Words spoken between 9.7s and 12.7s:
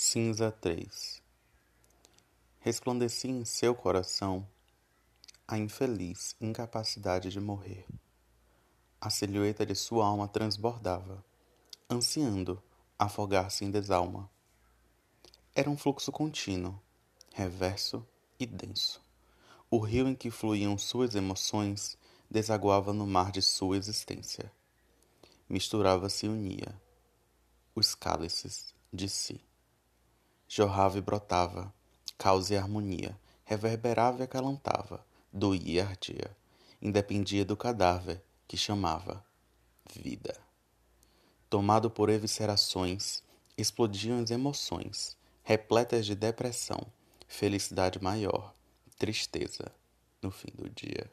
sua alma transbordava, ansiando